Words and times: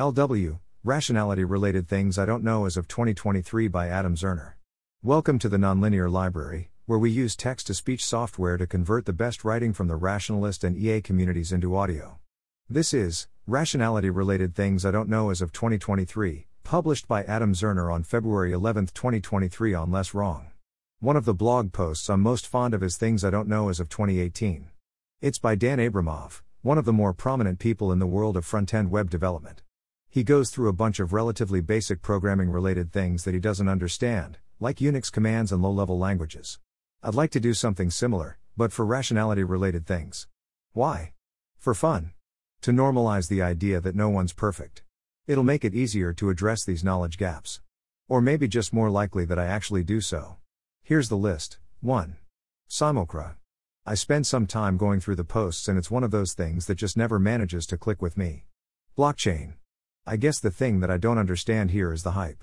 LW 0.00 0.58
Rationality 0.82 1.44
Related 1.44 1.86
Things 1.86 2.18
I 2.18 2.24
Don't 2.24 2.42
Know 2.42 2.64
as 2.64 2.78
of 2.78 2.88
2023 2.88 3.68
by 3.68 3.88
Adam 3.88 4.16
Zerner. 4.16 4.54
Welcome 5.02 5.38
to 5.40 5.50
the 5.50 5.58
Nonlinear 5.58 6.10
Library, 6.10 6.70
where 6.86 6.98
we 6.98 7.10
use 7.10 7.36
text 7.36 7.66
to 7.66 7.74
speech 7.74 8.02
software 8.02 8.56
to 8.56 8.66
convert 8.66 9.04
the 9.04 9.12
best 9.12 9.44
writing 9.44 9.74
from 9.74 9.88
the 9.88 9.96
rationalist 9.96 10.64
and 10.64 10.78
EA 10.78 11.02
communities 11.02 11.52
into 11.52 11.76
audio. 11.76 12.18
This 12.70 12.94
is 12.94 13.28
Rationality 13.46 14.08
Related 14.08 14.54
Things 14.54 14.86
I 14.86 14.92
Don't 14.92 15.10
Know 15.10 15.28
as 15.28 15.42
of 15.42 15.52
2023, 15.52 16.46
published 16.64 17.06
by 17.06 17.24
Adam 17.24 17.52
Zerner 17.52 17.92
on 17.92 18.02
February 18.02 18.52
11, 18.52 18.86
2023 18.94 19.74
on 19.74 19.90
Less 19.90 20.14
Wrong. 20.14 20.52
One 21.00 21.16
of 21.16 21.26
the 21.26 21.34
blog 21.34 21.70
posts 21.74 22.08
I'm 22.08 22.22
most 22.22 22.46
fond 22.46 22.72
of 22.72 22.82
is 22.82 22.96
Things 22.96 23.26
I 23.26 23.30
Don't 23.30 23.46
Know 23.46 23.68
as 23.68 23.78
of 23.78 23.90
2018. 23.90 24.70
It's 25.20 25.38
by 25.38 25.54
Dan 25.54 25.76
Abramov, 25.76 26.40
one 26.62 26.78
of 26.78 26.86
the 26.86 26.94
more 26.94 27.12
prominent 27.12 27.58
people 27.58 27.92
in 27.92 27.98
the 27.98 28.06
world 28.06 28.38
of 28.38 28.46
front 28.46 28.72
end 28.72 28.90
web 28.90 29.10
development. 29.10 29.60
He 30.12 30.24
goes 30.24 30.50
through 30.50 30.68
a 30.68 30.74
bunch 30.74 31.00
of 31.00 31.14
relatively 31.14 31.62
basic 31.62 32.02
programming 32.02 32.50
related 32.50 32.92
things 32.92 33.24
that 33.24 33.32
he 33.32 33.40
doesn't 33.40 33.66
understand, 33.66 34.36
like 34.60 34.76
Unix 34.76 35.10
commands 35.10 35.50
and 35.50 35.62
low 35.62 35.70
level 35.70 35.98
languages. 35.98 36.58
I'd 37.02 37.14
like 37.14 37.30
to 37.30 37.40
do 37.40 37.54
something 37.54 37.88
similar, 37.88 38.36
but 38.54 38.72
for 38.72 38.84
rationality 38.84 39.42
related 39.42 39.86
things. 39.86 40.26
Why? 40.74 41.14
For 41.56 41.72
fun. 41.72 42.12
To 42.60 42.72
normalize 42.72 43.30
the 43.30 43.40
idea 43.40 43.80
that 43.80 43.94
no 43.94 44.10
one's 44.10 44.34
perfect. 44.34 44.82
It'll 45.26 45.44
make 45.44 45.64
it 45.64 45.74
easier 45.74 46.12
to 46.12 46.28
address 46.28 46.62
these 46.62 46.84
knowledge 46.84 47.16
gaps. 47.16 47.62
Or 48.06 48.20
maybe 48.20 48.48
just 48.48 48.70
more 48.70 48.90
likely 48.90 49.24
that 49.24 49.38
I 49.38 49.46
actually 49.46 49.82
do 49.82 50.02
so. 50.02 50.36
Here's 50.82 51.08
the 51.08 51.16
list 51.16 51.56
1. 51.80 52.18
Simulcra. 52.68 53.36
I 53.86 53.94
spend 53.94 54.26
some 54.26 54.46
time 54.46 54.76
going 54.76 55.00
through 55.00 55.16
the 55.16 55.24
posts 55.24 55.68
and 55.68 55.78
it's 55.78 55.90
one 55.90 56.04
of 56.04 56.10
those 56.10 56.34
things 56.34 56.66
that 56.66 56.74
just 56.74 56.98
never 56.98 57.18
manages 57.18 57.64
to 57.68 57.78
click 57.78 58.02
with 58.02 58.18
me. 58.18 58.44
Blockchain. 58.94 59.54
I 60.04 60.16
guess 60.16 60.40
the 60.40 60.50
thing 60.50 60.80
that 60.80 60.90
I 60.90 60.96
don't 60.96 61.16
understand 61.16 61.70
here 61.70 61.92
is 61.92 62.02
the 62.02 62.10
hype. 62.10 62.42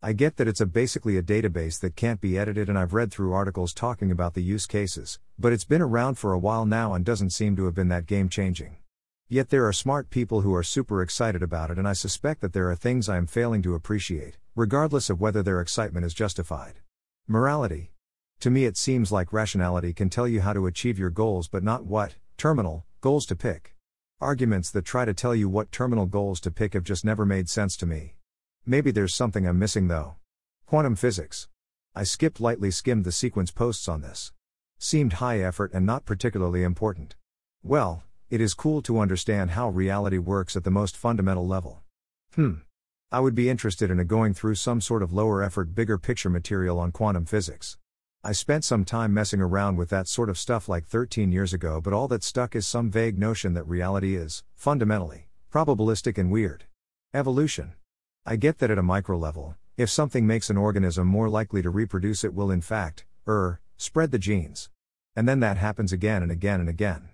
I 0.00 0.12
get 0.12 0.36
that 0.36 0.46
it's 0.46 0.60
a 0.60 0.66
basically 0.66 1.16
a 1.16 1.22
database 1.22 1.80
that 1.80 1.96
can't 1.96 2.20
be 2.20 2.38
edited 2.38 2.68
and 2.68 2.78
I've 2.78 2.94
read 2.94 3.10
through 3.10 3.32
articles 3.32 3.74
talking 3.74 4.12
about 4.12 4.34
the 4.34 4.44
use 4.44 4.64
cases, 4.64 5.18
but 5.36 5.52
it's 5.52 5.64
been 5.64 5.82
around 5.82 6.18
for 6.18 6.32
a 6.32 6.38
while 6.38 6.64
now 6.64 6.94
and 6.94 7.04
doesn't 7.04 7.30
seem 7.30 7.56
to 7.56 7.64
have 7.64 7.74
been 7.74 7.88
that 7.88 8.06
game 8.06 8.28
changing. 8.28 8.76
Yet 9.28 9.50
there 9.50 9.66
are 9.66 9.72
smart 9.72 10.08
people 10.08 10.42
who 10.42 10.54
are 10.54 10.62
super 10.62 11.02
excited 11.02 11.42
about 11.42 11.72
it 11.72 11.78
and 11.78 11.88
I 11.88 11.94
suspect 11.94 12.42
that 12.42 12.52
there 12.52 12.70
are 12.70 12.76
things 12.76 13.08
I 13.08 13.16
am 13.16 13.26
failing 13.26 13.62
to 13.62 13.74
appreciate, 13.74 14.38
regardless 14.54 15.10
of 15.10 15.20
whether 15.20 15.42
their 15.42 15.60
excitement 15.60 16.06
is 16.06 16.14
justified. 16.14 16.74
Morality. 17.26 17.90
To 18.38 18.50
me 18.50 18.66
it 18.66 18.76
seems 18.76 19.10
like 19.10 19.32
rationality 19.32 19.92
can 19.92 20.10
tell 20.10 20.28
you 20.28 20.42
how 20.42 20.52
to 20.52 20.66
achieve 20.68 20.96
your 20.96 21.10
goals 21.10 21.48
but 21.48 21.64
not 21.64 21.84
what, 21.84 22.14
terminal, 22.36 22.84
goals 23.00 23.26
to 23.26 23.34
pick. 23.34 23.74
Arguments 24.22 24.70
that 24.72 24.84
try 24.84 25.06
to 25.06 25.14
tell 25.14 25.34
you 25.34 25.48
what 25.48 25.72
terminal 25.72 26.04
goals 26.04 26.40
to 26.40 26.50
pick 26.50 26.74
have 26.74 26.84
just 26.84 27.06
never 27.06 27.24
made 27.24 27.48
sense 27.48 27.74
to 27.78 27.86
me. 27.86 28.16
Maybe 28.66 28.90
there's 28.90 29.14
something 29.14 29.46
I'm 29.46 29.58
missing 29.58 29.88
though. 29.88 30.16
Quantum 30.66 30.94
physics. 30.94 31.48
I 31.94 32.04
skipped 32.04 32.38
lightly 32.38 32.70
skimmed 32.70 33.06
the 33.06 33.12
sequence 33.12 33.50
posts 33.50 33.88
on 33.88 34.02
this. 34.02 34.32
Seemed 34.78 35.14
high 35.14 35.40
effort 35.40 35.70
and 35.72 35.86
not 35.86 36.04
particularly 36.04 36.64
important. 36.64 37.16
Well, 37.62 38.02
it 38.28 38.42
is 38.42 38.52
cool 38.52 38.82
to 38.82 39.00
understand 39.00 39.52
how 39.52 39.70
reality 39.70 40.18
works 40.18 40.54
at 40.54 40.64
the 40.64 40.70
most 40.70 40.98
fundamental 40.98 41.46
level. 41.46 41.80
Hmm. 42.34 42.56
I 43.10 43.20
would 43.20 43.34
be 43.34 43.48
interested 43.48 43.90
in 43.90 43.98
a 43.98 44.04
going 44.04 44.34
through 44.34 44.56
some 44.56 44.82
sort 44.82 45.02
of 45.02 45.14
lower 45.14 45.42
effort, 45.42 45.74
bigger 45.74 45.96
picture 45.96 46.28
material 46.28 46.78
on 46.78 46.92
quantum 46.92 47.24
physics. 47.24 47.78
I 48.22 48.32
spent 48.32 48.64
some 48.64 48.84
time 48.84 49.14
messing 49.14 49.40
around 49.40 49.78
with 49.78 49.88
that 49.88 50.06
sort 50.06 50.28
of 50.28 50.36
stuff 50.36 50.68
like 50.68 50.84
13 50.84 51.32
years 51.32 51.54
ago, 51.54 51.80
but 51.80 51.94
all 51.94 52.06
that 52.08 52.22
stuck 52.22 52.54
is 52.54 52.66
some 52.66 52.90
vague 52.90 53.18
notion 53.18 53.54
that 53.54 53.66
reality 53.66 54.14
is, 54.14 54.44
fundamentally, 54.54 55.28
probabilistic 55.50 56.18
and 56.18 56.30
weird. 56.30 56.64
Evolution. 57.14 57.72
I 58.26 58.36
get 58.36 58.58
that 58.58 58.70
at 58.70 58.76
a 58.76 58.82
micro 58.82 59.16
level, 59.16 59.54
if 59.78 59.88
something 59.88 60.26
makes 60.26 60.50
an 60.50 60.58
organism 60.58 61.06
more 61.06 61.30
likely 61.30 61.62
to 61.62 61.70
reproduce, 61.70 62.22
it 62.22 62.34
will 62.34 62.50
in 62.50 62.60
fact, 62.60 63.06
er, 63.26 63.58
spread 63.78 64.10
the 64.10 64.18
genes. 64.18 64.68
And 65.16 65.26
then 65.26 65.40
that 65.40 65.56
happens 65.56 65.90
again 65.90 66.22
and 66.22 66.30
again 66.30 66.60
and 66.60 66.68
again. 66.68 67.08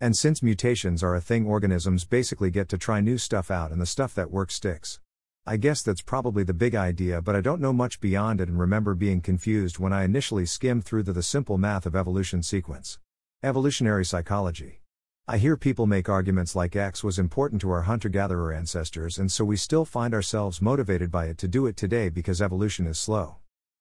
And 0.00 0.16
since 0.16 0.40
mutations 0.40 1.02
are 1.02 1.16
a 1.16 1.20
thing, 1.20 1.46
organisms 1.46 2.04
basically 2.04 2.52
get 2.52 2.68
to 2.68 2.78
try 2.78 3.00
new 3.00 3.18
stuff 3.18 3.50
out, 3.50 3.72
and 3.72 3.80
the 3.80 3.86
stuff 3.86 4.14
that 4.14 4.30
works 4.30 4.54
sticks. 4.54 5.00
I 5.46 5.58
guess 5.58 5.82
that's 5.82 6.00
probably 6.00 6.42
the 6.42 6.54
big 6.54 6.74
idea, 6.74 7.20
but 7.20 7.36
I 7.36 7.42
don't 7.42 7.60
know 7.60 7.74
much 7.74 8.00
beyond 8.00 8.40
it 8.40 8.48
and 8.48 8.58
remember 8.58 8.94
being 8.94 9.20
confused 9.20 9.78
when 9.78 9.92
I 9.92 10.04
initially 10.04 10.46
skimmed 10.46 10.86
through 10.86 11.02
the, 11.02 11.12
the 11.12 11.22
simple 11.22 11.58
math 11.58 11.84
of 11.84 11.94
evolution 11.94 12.42
sequence. 12.42 12.98
Evolutionary 13.42 14.06
psychology. 14.06 14.80
I 15.28 15.36
hear 15.36 15.58
people 15.58 15.86
make 15.86 16.08
arguments 16.08 16.56
like 16.56 16.74
X 16.74 17.04
was 17.04 17.18
important 17.18 17.60
to 17.60 17.70
our 17.72 17.82
hunter 17.82 18.08
gatherer 18.08 18.54
ancestors, 18.54 19.18
and 19.18 19.30
so 19.30 19.44
we 19.44 19.58
still 19.58 19.84
find 19.84 20.14
ourselves 20.14 20.62
motivated 20.62 21.10
by 21.10 21.26
it 21.26 21.36
to 21.38 21.48
do 21.48 21.66
it 21.66 21.76
today 21.76 22.08
because 22.08 22.40
evolution 22.40 22.86
is 22.86 22.98
slow. 22.98 23.36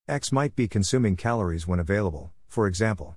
X 0.05 0.33
might 0.33 0.57
be 0.57 0.67
consuming 0.67 1.15
calories 1.15 1.65
when 1.65 1.79
available, 1.79 2.33
for 2.49 2.67
example. 2.67 3.15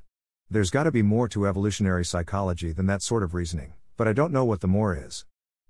There's 0.48 0.70
gotta 0.70 0.92
be 0.92 1.02
more 1.02 1.26
to 1.30 1.48
evolutionary 1.48 2.04
psychology 2.04 2.70
than 2.70 2.86
that 2.86 3.02
sort 3.02 3.24
of 3.24 3.34
reasoning, 3.34 3.72
but 3.96 4.06
I 4.06 4.12
don't 4.12 4.32
know 4.32 4.44
what 4.44 4.60
the 4.60 4.68
more 4.68 4.96
is. 4.96 5.24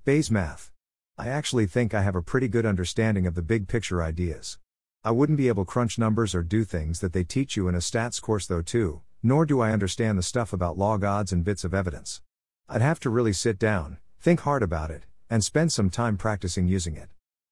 Bayes 0.04 0.30
math. 0.30 0.72
I 1.18 1.28
actually 1.28 1.66
think 1.66 1.94
I 1.94 2.02
have 2.02 2.14
a 2.14 2.20
pretty 2.20 2.46
good 2.46 2.66
understanding 2.66 3.26
of 3.26 3.34
the 3.34 3.40
big 3.40 3.68
picture 3.68 4.02
ideas. 4.02 4.58
I 5.02 5.12
wouldn't 5.12 5.38
be 5.38 5.48
able 5.48 5.64
to 5.64 5.70
crunch 5.70 5.98
numbers 5.98 6.34
or 6.34 6.42
do 6.42 6.62
things 6.62 7.00
that 7.00 7.14
they 7.14 7.24
teach 7.24 7.56
you 7.56 7.68
in 7.68 7.74
a 7.74 7.78
stats 7.78 8.20
course 8.20 8.46
though 8.46 8.60
too, 8.60 9.00
nor 9.22 9.46
do 9.46 9.62
I 9.62 9.72
understand 9.72 10.18
the 10.18 10.22
stuff 10.22 10.52
about 10.52 10.76
log 10.76 11.04
odds 11.04 11.32
and 11.32 11.42
bits 11.42 11.64
of 11.64 11.72
evidence. 11.72 12.20
I'd 12.68 12.82
have 12.82 13.00
to 13.00 13.08
really 13.08 13.32
sit 13.32 13.58
down, 13.58 13.96
think 14.20 14.40
hard 14.40 14.62
about 14.62 14.90
it, 14.90 15.04
and 15.30 15.42
spend 15.42 15.72
some 15.72 15.88
time 15.88 16.18
practicing 16.18 16.68
using 16.68 16.96
it. 16.96 17.08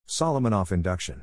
Solomonoff 0.07 0.71
induction. 0.71 1.23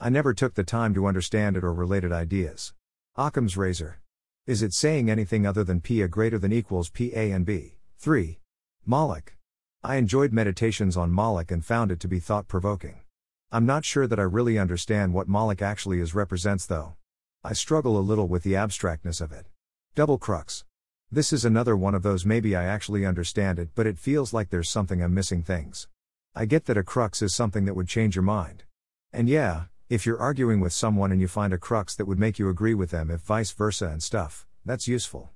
I 0.00 0.08
never 0.08 0.34
took 0.34 0.54
the 0.54 0.64
time 0.64 0.92
to 0.94 1.06
understand 1.06 1.56
it 1.56 1.62
or 1.62 1.72
related 1.72 2.10
ideas. 2.10 2.74
Occam's 3.14 3.56
razor. 3.56 4.00
Is 4.44 4.60
it 4.60 4.74
saying 4.74 5.08
anything 5.08 5.46
other 5.46 5.62
than 5.62 5.80
P 5.80 6.02
a 6.02 6.08
greater 6.08 6.38
than 6.38 6.52
equals 6.52 6.90
P 6.90 7.12
a 7.14 7.30
and 7.30 7.46
B? 7.46 7.76
3. 7.98 8.40
Moloch. 8.84 9.35
I 9.82 9.96
enjoyed 9.96 10.32
meditations 10.32 10.96
on 10.96 11.10
Moloch 11.10 11.50
and 11.50 11.64
found 11.64 11.90
it 11.90 12.00
to 12.00 12.08
be 12.08 12.18
thought 12.18 12.48
provoking. 12.48 13.00
I'm 13.52 13.66
not 13.66 13.84
sure 13.84 14.06
that 14.06 14.18
I 14.18 14.24
really 14.24 14.58
understand 14.58 15.14
what 15.14 15.28
Moloch 15.28 15.62
actually 15.62 16.00
is 16.00 16.14
represents 16.14 16.66
though. 16.66 16.96
I 17.44 17.52
struggle 17.52 17.96
a 17.96 18.00
little 18.00 18.26
with 18.26 18.42
the 18.42 18.56
abstractness 18.56 19.20
of 19.20 19.30
it. 19.30 19.46
Double 19.94 20.18
crux. 20.18 20.64
This 21.12 21.32
is 21.32 21.44
another 21.44 21.76
one 21.76 21.94
of 21.94 22.02
those 22.02 22.26
maybe 22.26 22.56
I 22.56 22.64
actually 22.64 23.06
understand 23.06 23.60
it, 23.60 23.68
but 23.76 23.86
it 23.86 23.98
feels 23.98 24.32
like 24.32 24.50
there's 24.50 24.68
something 24.68 25.00
I'm 25.00 25.14
missing 25.14 25.42
things. 25.42 25.86
I 26.34 26.44
get 26.44 26.64
that 26.66 26.76
a 26.76 26.82
crux 26.82 27.22
is 27.22 27.34
something 27.34 27.64
that 27.64 27.74
would 27.74 27.88
change 27.88 28.16
your 28.16 28.24
mind. 28.24 28.64
And 29.12 29.28
yeah, 29.28 29.66
if 29.88 30.04
you're 30.04 30.18
arguing 30.18 30.58
with 30.58 30.72
someone 30.72 31.12
and 31.12 31.20
you 31.20 31.28
find 31.28 31.52
a 31.52 31.58
crux 31.58 31.94
that 31.94 32.06
would 32.06 32.18
make 32.18 32.40
you 32.40 32.48
agree 32.48 32.74
with 32.74 32.90
them 32.90 33.08
if 33.08 33.20
vice 33.20 33.52
versa 33.52 33.86
and 33.86 34.02
stuff, 34.02 34.44
that's 34.64 34.88
useful. 34.88 35.30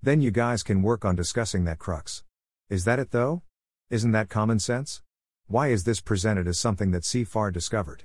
Then 0.00 0.20
you 0.20 0.30
guys 0.30 0.62
can 0.62 0.82
work 0.82 1.04
on 1.04 1.16
discussing 1.16 1.64
that 1.64 1.80
crux. 1.80 2.22
Is 2.70 2.84
that 2.84 3.00
it 3.00 3.10
though? 3.10 3.42
Isn't 3.88 4.10
that 4.10 4.28
common 4.28 4.58
sense? 4.58 5.00
Why 5.46 5.68
is 5.68 5.84
this 5.84 6.00
presented 6.00 6.48
as 6.48 6.58
something 6.58 6.90
that 6.90 7.04
CFAR 7.04 7.52
discovered? 7.52 8.02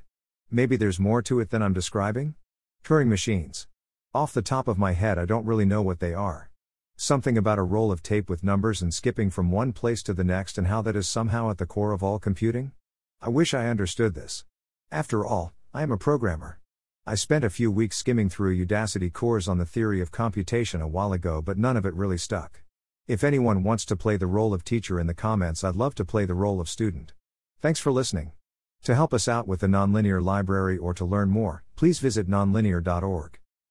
Maybe 0.51 0.75
there's 0.75 0.99
more 0.99 1.23
to 1.23 1.39
it 1.39 1.49
than 1.49 1.63
I'm 1.63 1.73
describing? 1.73 2.35
Turing 2.83 3.07
machines. 3.07 3.65
Off 4.13 4.31
the 4.31 4.43
top 4.43 4.67
of 4.67 4.77
my 4.77 4.91
head, 4.91 5.17
I 5.17 5.25
don't 5.25 5.47
really 5.47 5.65
know 5.65 5.81
what 5.81 5.99
they 5.99 6.13
are. 6.13 6.51
Something 6.97 7.35
about 7.35 7.57
a 7.57 7.63
roll 7.63 7.91
of 7.91 8.03
tape 8.03 8.29
with 8.29 8.43
numbers 8.43 8.83
and 8.83 8.93
skipping 8.93 9.31
from 9.31 9.49
one 9.49 9.73
place 9.73 10.03
to 10.03 10.13
the 10.13 10.23
next 10.23 10.59
and 10.59 10.67
how 10.67 10.83
that 10.83 10.95
is 10.95 11.07
somehow 11.07 11.49
at 11.49 11.57
the 11.57 11.65
core 11.65 11.93
of 11.93 12.03
all 12.03 12.19
computing? 12.19 12.73
I 13.19 13.29
wish 13.29 13.55
I 13.55 13.67
understood 13.67 14.13
this. 14.13 14.45
After 14.91 15.25
all, 15.25 15.51
I 15.73 15.81
am 15.81 15.91
a 15.91 15.97
programmer. 15.97 16.59
I 17.07 17.15
spent 17.15 17.43
a 17.43 17.49
few 17.49 17.71
weeks 17.71 17.97
skimming 17.97 18.29
through 18.29 18.63
Udacity 18.63 19.11
course 19.11 19.47
on 19.47 19.57
the 19.57 19.65
theory 19.65 19.99
of 19.99 20.11
computation 20.11 20.79
a 20.79 20.87
while 20.87 21.11
ago, 21.11 21.41
but 21.41 21.57
none 21.57 21.75
of 21.75 21.87
it 21.87 21.95
really 21.95 22.19
stuck. 22.19 22.61
If 23.07 23.23
anyone 23.23 23.63
wants 23.63 23.83
to 23.85 23.95
play 23.95 24.15
the 24.15 24.27
role 24.27 24.53
of 24.53 24.63
teacher 24.63 24.99
in 24.99 25.07
the 25.07 25.15
comments, 25.15 25.63
I'd 25.63 25.75
love 25.75 25.95
to 25.95 26.05
play 26.05 26.25
the 26.25 26.35
role 26.35 26.61
of 26.61 26.69
student. 26.69 27.13
Thanks 27.59 27.79
for 27.79 27.91
listening. 27.91 28.33
To 28.83 28.95
help 28.95 29.11
us 29.13 29.27
out 29.27 29.47
with 29.47 29.61
the 29.61 29.67
Nonlinear 29.67 30.23
Library 30.23 30.77
or 30.77 30.93
to 30.93 31.05
learn 31.05 31.29
more, 31.29 31.63
please 31.75 31.99
visit 31.99 32.29
nonlinear.org. 32.29 33.40